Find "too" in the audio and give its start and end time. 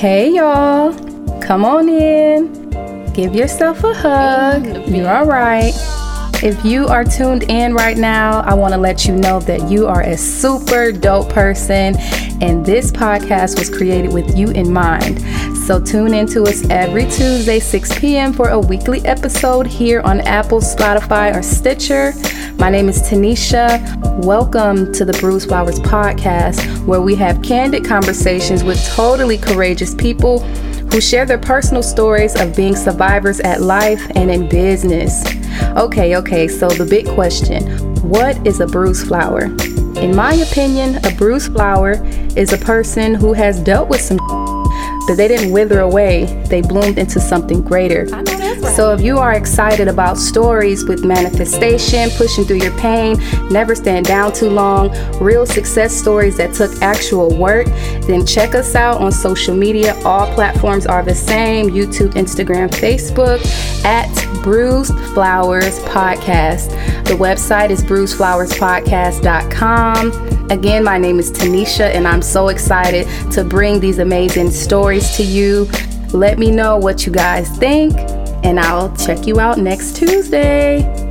54.32-54.48